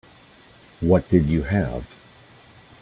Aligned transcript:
What 0.79 1.07
did 1.11 1.27
you 1.29 1.43
have? 1.43 1.85